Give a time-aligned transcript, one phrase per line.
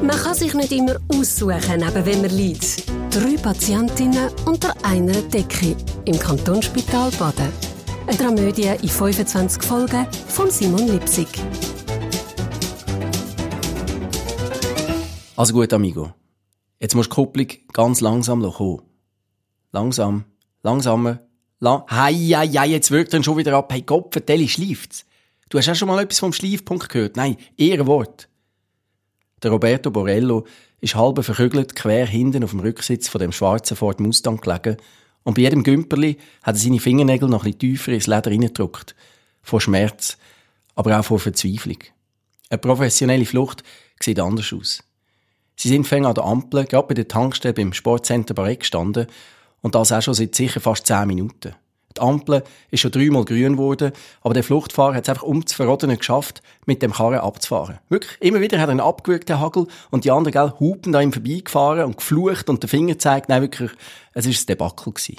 [0.00, 2.86] Man kann sich nicht immer aussuchen, neben wem man liegt.
[3.10, 7.52] Drei Patientinnen unter einer Decke im Kantonsspital Baden.
[8.06, 11.26] Eine Dramödie in 25 Folgen von Simon Lipsig.
[15.34, 16.12] Also gut, Amigo.
[16.78, 18.82] Jetzt musst du die Kupplung ganz langsam kommen.
[19.72, 20.24] Langsam,
[20.62, 21.18] langsamer,
[21.58, 21.82] lang...
[21.90, 23.72] Hei, hei, hei, jetzt wirkt er schon wieder ab.
[23.72, 25.04] Hey, Gott, vertell, schleift's.
[25.48, 27.16] Du hast ja schon mal etwas vom Schleifpunkt gehört.
[27.16, 28.27] Nein, eher Wort.
[29.42, 30.46] Der Roberto Borello
[30.80, 34.76] ist halb verkügelt quer hinten auf dem Rücksitz von dem schwarzen Ford Mustang gelegen
[35.22, 38.94] und bei jedem Gümperli hat er seine Fingernägel noch ein bisschen tiefer ins Leder reingedrückt.
[39.42, 40.18] Vor Schmerz,
[40.74, 41.78] aber auch vor Verzweiflung.
[42.50, 43.62] Eine professionelle Flucht
[44.00, 44.82] sieht anders aus.
[45.56, 49.06] Sie sind fäng an der Ampel, gerade bei der Tankstelle beim Sportcenter Barek gestanden
[49.60, 51.54] und das auch schon seit sicher fast zehn Minuten.
[51.98, 55.56] Die Ampel ist schon dreimal grün geworden, aber der Fluchtfahrer hat es einfach um zu
[55.56, 57.78] verrotten geschafft, mit dem Karren abzufahren.
[57.88, 61.00] Wirklich, immer wieder hat er einen abgewürgt, den Hagel, und die anderen, gell, hupen da
[61.00, 63.28] ihm vorbeigefahren und geflucht und den Finger gezeigt.
[63.28, 63.72] Nein, wirklich,
[64.14, 64.92] es war ein Debakel.
[64.92, 65.16] Gewesen.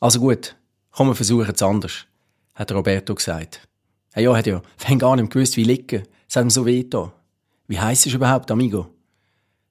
[0.00, 0.54] Also gut,
[0.92, 2.06] komm, wir versuchen es anders,
[2.54, 3.66] hat Roberto gesagt.
[4.12, 6.04] Hey, ja, hat ja, fängt gar nicht gewusst, wie liegen.
[6.28, 7.12] Es hat ihm so weh da.
[7.66, 8.86] Wie heisst es überhaupt, Amigo?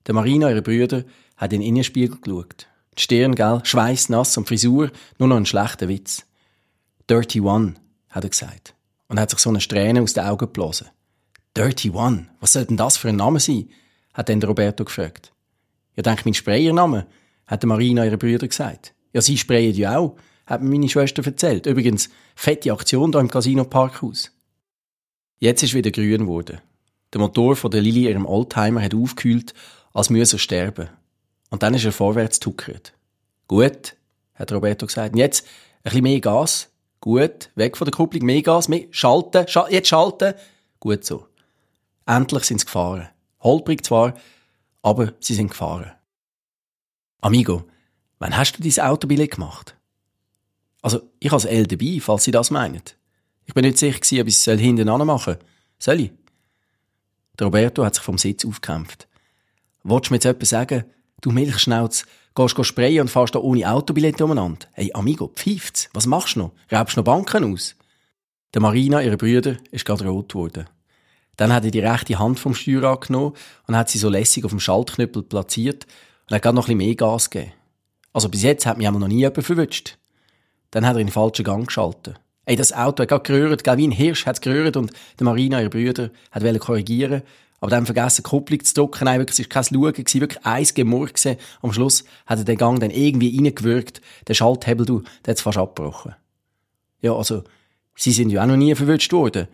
[0.06, 1.04] Der Marina, ihre Brüder,
[1.38, 2.68] hat in den Innenspiegel geschaut.
[2.98, 6.26] Die Stirn, gell, schweißnass und Frisur, nur noch ein schlechter Witz.
[7.10, 7.76] Dirty One,
[8.10, 8.74] hat er gesagt.
[9.08, 10.88] Und hat sich so eine Strähne aus den Augen geblasen.
[11.56, 13.70] Dirty One, was soll denn das für ein Name sein?
[14.14, 15.32] hat dann Roberto gefragt.
[15.96, 17.06] Ja, denk mein Sprayername,
[17.46, 18.94] hat Marina ihre Brüder gesagt.
[19.14, 21.68] Ja, sie sprayen ja auch, hat mir meine Schwester erzählt.
[21.68, 24.32] Übrigens, fette Aktion da im Casino Parkhaus.
[25.40, 26.62] Jetzt ist wieder grün geworden.
[27.14, 29.54] Der Motor von der Lili ihrem Oldtimer hat aufgekühlt,
[29.94, 30.90] als müsse er sterben.
[31.50, 32.94] Und dann ist er vorwärts tuckert.
[33.48, 33.96] Gut,
[34.36, 35.14] hat Roberto gesagt.
[35.14, 36.70] Und jetzt ein bisschen mehr Gas.
[37.00, 40.34] Gut, weg von der Kupplung, mehr Gas, mehr schalten, schal jetzt schalten.
[40.80, 41.28] Gut so.
[42.06, 43.10] Endlich sind sie gefahren.
[43.42, 44.14] Holprig zwar,
[44.82, 45.92] aber sie sind gefahren.
[47.22, 47.66] Amigo,
[48.20, 49.76] wann hast du dein Autobillett gemacht?
[50.82, 52.82] Also, ich habe L dabei, falls Sie das meinen.
[53.46, 55.40] Ich bin nicht sicher, ob ich es hinten machen soll.
[55.80, 56.12] Soll ich?
[57.40, 59.08] Roberto hat sich vom Sitz aufgekämpft.
[59.84, 60.86] Wolltest du mir jetzt etwas sagen?
[61.20, 62.06] Du Milchschnauz,
[62.36, 64.68] gehst du sprayen und fährst da ohne Autobillett umeinander?
[64.74, 65.90] Hey, Amigo, pfeift's.
[65.94, 66.52] Was machst du noch?
[66.72, 67.76] Raubst du noch Banken aus?
[68.54, 70.70] Der Marina, ihre Brüder, ist gerade rot geworden.
[71.36, 73.34] Dann hat er die rechte Hand vom Steuer angenommen
[73.66, 75.88] und hat sie so lässig auf dem Schaltknüppel platziert
[76.30, 77.54] und hat gerade noch ein bisschen mehr Gas gegeben.
[78.14, 79.98] Also bis jetzt hat mich noch nie jemand verwünscht.
[80.70, 82.20] Dann hat er in den falschen Gang geschaltet.
[82.46, 85.62] Ey, das Auto hat gerade gerührt, wie ein Hirsch hat es gerührt und der Marina,
[85.62, 87.24] ihre Brüder, hat korrigieren
[87.60, 89.06] aber dann vergessen, Kupplung zu drücken.
[89.06, 91.38] Nein, wirklich, es war kein Schauen, wirklich eins Gemurr gewesen.
[91.62, 94.02] Am Schluss hat er den Gang dann irgendwie reingewürgt.
[94.28, 96.16] Der Schalthebel, du, der hat fast abgebrochen.
[97.02, 97.44] Ja, also,
[97.96, 99.48] sie sind ja auch noch nie verwünscht worden.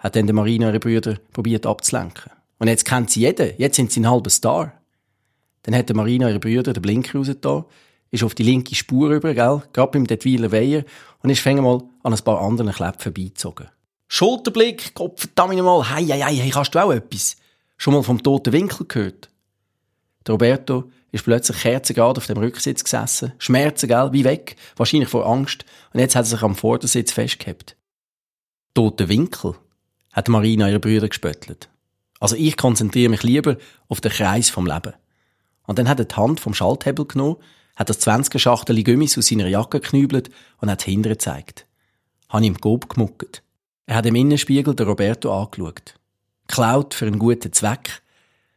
[0.00, 2.32] Hat dann der Marina ihre Brüder probiert abzulenken.
[2.58, 3.52] Und jetzt kennt sie jeden.
[3.56, 4.72] Jetzt sind sie ein halber Star.
[5.62, 7.64] Dann hat der Marina ihre Brüder den Blinker rausgetan,
[8.10, 10.84] ist auf die linke Spur rüber, gell, gerade beim Detwiler Weiher,
[11.22, 13.68] und ist fängt mal an ein paar anderen Kläpfen vorbeigezogen.
[14.08, 17.36] Schulterblick, Kopf, verdammt mal, hei, hei, hei, kannst du auch etwas?
[17.76, 19.30] Schon mal vom toten Winkel gehört?
[20.26, 25.26] Der Roberto ist plötzlich kerzengrad auf dem Rücksitz gesessen, Schmerzen, gell, wie weg, wahrscheinlich vor
[25.26, 27.76] Angst, und jetzt hat er sich am Vordersitz festgehabt.
[28.74, 29.54] Tote Winkel,
[30.12, 31.68] hat Marina ihre Brüder gespöttelt.
[32.20, 33.56] Also ich konzentriere mich lieber
[33.88, 34.94] auf den Kreis vom Leben.
[35.66, 37.36] Und dann hat er die Hand vom Schalthebel genommen,
[37.76, 40.30] hat das 20er Schachtel Gummis aus seiner Jacke geknübelt
[40.60, 41.66] und hat hinten gezeigt.
[42.28, 43.42] Han ihm Gob gemuckt.
[43.86, 45.94] Er hat im Innenspiegel den Roberto angeschaut.
[46.48, 48.02] Klaut für einen guten Zweck.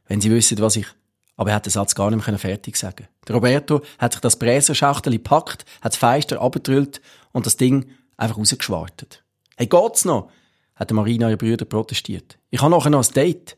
[0.08, 0.88] Wenn Sie wissen, was ich...
[1.36, 4.40] Aber er hat den Satz gar nicht mehr fertig sagen Der Roberto hat sich das
[4.40, 7.00] Bräserschachtel gepackt, hat das Feister abgedrüllt
[7.32, 9.24] und das Ding einfach rausgeschwartet.
[9.56, 10.32] Hey, geht's noch?
[10.76, 12.38] hat Marina ihre Brüder protestiert.
[12.50, 13.58] Ich habe nachher noch ein Date.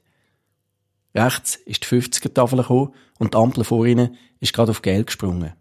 [1.14, 5.54] Rechts ist die 50er-Tafel gekommen und die Ampel vor ihnen ist gerade auf Geld gesprungen.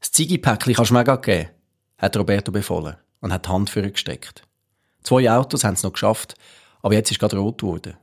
[0.00, 1.48] Das Ziggy-Päckchen kannst du mir geben,
[1.98, 4.42] hat Roberto befohlen und hat die Hand für gesteckt.
[5.02, 6.34] Zwei Autos haben es noch geschafft,
[6.82, 7.96] aber jetzt ist gerade rot geworden.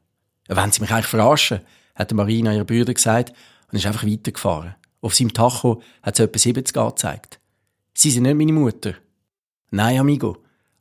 [0.56, 1.62] Wenn sie mich eigentlich verarschen,
[1.96, 3.34] hat Marina ihre Brüder gesagt
[3.72, 4.76] und ist einfach weitergefahren.
[5.02, 7.40] Auf seinem Tacho hat sie etwa 70 angezeigt.
[7.94, 8.94] Sie sind nicht meine Mutter.
[9.72, 10.38] Nein, Amigo.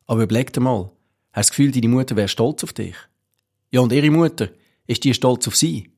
[0.07, 0.91] Aber überleg dir mal.
[1.33, 2.97] Hast du das Gefühl, deine Mutter wäre stolz auf dich?
[3.71, 4.49] Ja, und ihre Mutter?
[4.87, 5.91] Ist die stolz auf sie?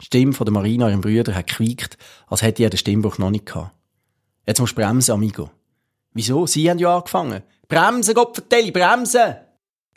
[0.00, 1.96] Die Stimme von der Marina, ihrem Brüder, hat gequiekt,
[2.26, 3.74] als hätte er den Stimmbruch noch nicht gehabt.
[4.46, 5.50] Jetzt musst du bremsen, Amigo.
[6.12, 6.46] Wieso?
[6.46, 7.42] Sie haben ja angefangen.
[7.68, 9.36] Bremsen, Gott vertelle, bremsen!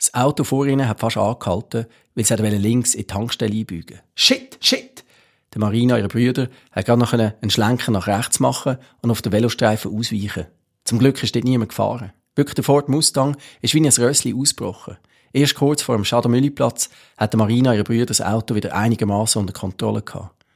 [0.00, 4.56] Das Auto vor ihnen hat fast angehalten, weil sie links in die Tankstelle einbügen Shit,
[4.62, 5.04] shit!
[5.52, 9.32] Der Marina, ihre Brüder, hat gerade noch einen Schlenker nach rechts machen und auf den
[9.32, 10.46] Velostreifen ausweichen.
[10.84, 12.12] Zum Glück ist dort niemand gefahren.
[12.34, 14.96] Wirklich, der Ford Mustang ist wie ein Rössli ausgebrochen.
[15.32, 16.88] Erst kurz vor dem Schadamülliplatz
[17.18, 20.46] hat Marina ihre Brüder das Auto wieder einigermaßen unter Kontrolle gehabt.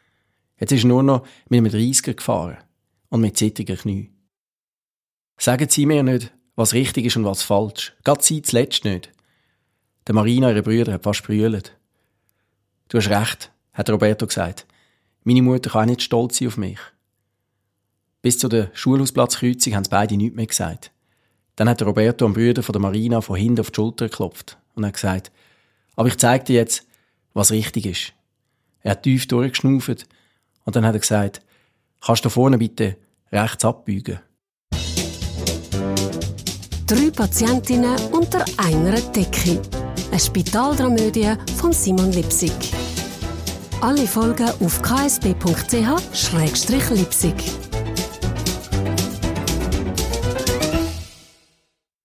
[0.59, 2.57] Jetzt ist er nur noch mit einem 30er gefahren
[3.11, 4.11] und mit zittrigen Knie.
[5.37, 7.95] Sagen Sie mir nicht, was richtig ist und was falsch.
[8.05, 9.11] Gerade Sie zuletzt nicht.
[10.07, 11.77] Der Marina, ihre Brüder, hat fast brüllt.
[12.89, 14.67] Du hast recht, hat Roberto gesagt.
[15.23, 16.79] Meine Mutter kann auch nicht stolz sein auf mich.
[18.21, 20.91] Bis zu der Schulhausplatzkreuzung haben sie beide nichts mehr gesagt.
[21.57, 24.85] Dann hat Roberto am Brüder von der Marina von hinten auf die Schulter geklopft und
[24.85, 25.33] hat gesagt,
[25.97, 26.87] aber ich zeig dir jetzt,
[27.33, 28.13] was richtig ist.
[28.81, 30.07] Er hat tief durchgeschnauft
[30.65, 31.41] und dann hat er gesagt,
[32.01, 32.97] kannst du vorne bitte
[33.33, 34.21] rechts abbiegen?
[36.87, 39.63] Drei Patientinnen unter einer Decke.
[40.15, 42.53] Eine Spitaldramödie von Simon Lipsig.
[43.81, 45.35] Alle Folgen auf ksb.ch-lipsig.